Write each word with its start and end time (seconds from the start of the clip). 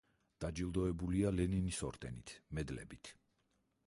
დაჯილდოებულია 0.43 1.33
ლენინის 1.39 1.81
ორდენით, 1.89 2.33
მედლებით. 2.61 3.13